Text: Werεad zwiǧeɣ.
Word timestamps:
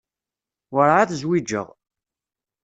Werεad 0.73 1.09
zwiǧeɣ. 1.21 1.67